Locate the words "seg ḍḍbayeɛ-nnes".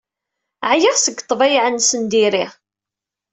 0.99-1.91